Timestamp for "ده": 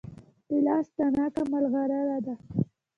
2.25-2.35